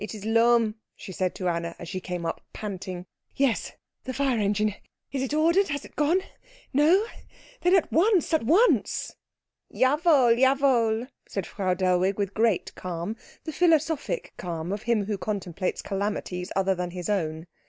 [0.03, 3.05] "It is Lohm," she said to Anna as she came up panting.
[3.35, 3.73] "Yes
[4.03, 4.73] the fire engine
[5.11, 5.67] is it ordered?
[5.67, 6.23] Has it gone?
[6.73, 7.05] No?
[7.61, 9.15] Then at once at once"
[9.71, 15.83] "Jawohl, jawohl," said Frau Dellwig with great calm, the philosophic calm of him who contemplates
[15.83, 17.45] calamities other than his own.